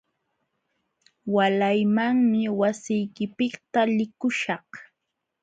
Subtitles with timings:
[1.33, 4.69] Waalaymanmi wasiykipiqta likuśhaq.